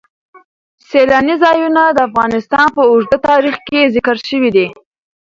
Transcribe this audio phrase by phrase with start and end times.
[0.89, 4.67] سیلانی ځایونه د افغانستان په اوږده تاریخ کې ذکر شوی دی.